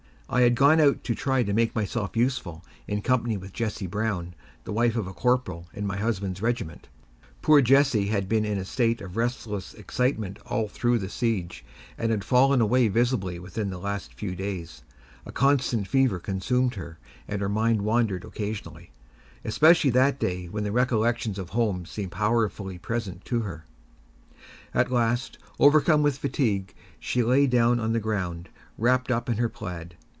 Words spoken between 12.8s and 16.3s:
visibly within the last few days. A constant fever